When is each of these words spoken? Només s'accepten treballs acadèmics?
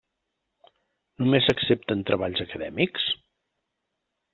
Només 1.23 1.47
s'accepten 1.49 2.03
treballs 2.11 2.45
acadèmics? 2.49 3.11